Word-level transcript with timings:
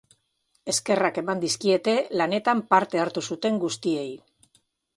Eskerrak 0.71 1.19
eman 1.23 1.43
dizkiete 1.43 1.95
lanetan 2.21 2.65
parte 2.73 3.03
hartu 3.05 3.25
zuten 3.35 3.61
guztiei. 3.65 4.09